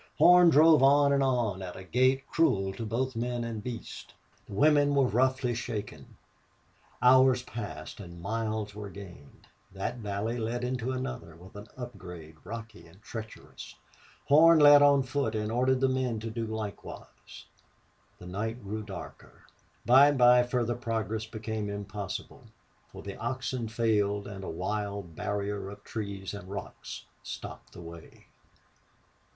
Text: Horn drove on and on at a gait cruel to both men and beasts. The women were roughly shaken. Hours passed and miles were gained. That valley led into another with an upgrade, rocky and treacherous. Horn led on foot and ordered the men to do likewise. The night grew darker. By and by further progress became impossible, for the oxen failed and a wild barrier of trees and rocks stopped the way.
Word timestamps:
Horn 0.17 0.49
drove 0.49 0.81
on 0.81 1.13
and 1.13 1.21
on 1.21 1.61
at 1.61 1.75
a 1.75 1.83
gait 1.83 2.25
cruel 2.27 2.73
to 2.73 2.87
both 2.87 3.15
men 3.15 3.43
and 3.43 3.61
beasts. 3.63 4.11
The 4.47 4.53
women 4.53 4.95
were 4.95 5.05
roughly 5.05 5.53
shaken. 5.53 6.17
Hours 7.03 7.43
passed 7.43 7.99
and 7.99 8.19
miles 8.19 8.73
were 8.73 8.89
gained. 8.89 9.45
That 9.71 9.97
valley 9.97 10.39
led 10.39 10.63
into 10.63 10.91
another 10.91 11.35
with 11.35 11.55
an 11.55 11.67
upgrade, 11.77 12.37
rocky 12.43 12.87
and 12.87 12.99
treacherous. 13.03 13.75
Horn 14.25 14.57
led 14.57 14.81
on 14.81 15.03
foot 15.03 15.35
and 15.35 15.51
ordered 15.51 15.81
the 15.81 15.87
men 15.87 16.19
to 16.21 16.31
do 16.31 16.47
likewise. 16.47 17.45
The 18.17 18.25
night 18.25 18.63
grew 18.63 18.81
darker. 18.81 19.43
By 19.85 20.07
and 20.07 20.17
by 20.17 20.41
further 20.41 20.73
progress 20.73 21.27
became 21.27 21.69
impossible, 21.69 22.45
for 22.87 23.03
the 23.03 23.17
oxen 23.17 23.67
failed 23.67 24.25
and 24.25 24.43
a 24.43 24.49
wild 24.49 25.15
barrier 25.15 25.69
of 25.69 25.83
trees 25.83 26.33
and 26.33 26.49
rocks 26.49 27.05
stopped 27.21 27.73
the 27.73 27.81
way. 27.81 28.25